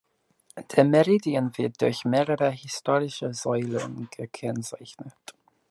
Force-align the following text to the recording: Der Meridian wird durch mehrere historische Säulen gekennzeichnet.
Der 0.75 0.83
Meridian 0.83 1.55
wird 1.59 1.79
durch 1.79 2.05
mehrere 2.05 2.49
historische 2.49 3.35
Säulen 3.35 4.09
gekennzeichnet. 4.09 5.13